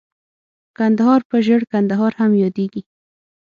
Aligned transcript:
کندهار 0.77 1.21
په 1.29 1.37
ژړ 1.45 1.61
کندهار 1.71 2.11
هم 2.19 2.31
ياديږي. 2.43 2.81